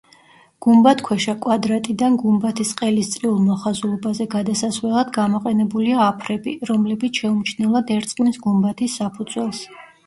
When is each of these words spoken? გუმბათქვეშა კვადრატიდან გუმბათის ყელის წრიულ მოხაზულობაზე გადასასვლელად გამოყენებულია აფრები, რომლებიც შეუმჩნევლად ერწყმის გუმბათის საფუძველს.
გუმბათქვეშა 0.65 1.35
კვადრატიდან 1.45 2.15
გუმბათის 2.21 2.71
ყელის 2.79 3.11
წრიულ 3.17 3.37
მოხაზულობაზე 3.51 4.27
გადასასვლელად 4.33 5.13
გამოყენებულია 5.21 6.01
აფრები, 6.09 6.57
რომლებიც 6.73 7.23
შეუმჩნევლად 7.25 7.99
ერწყმის 8.01 8.43
გუმბათის 8.49 9.01
საფუძველს. 9.03 9.65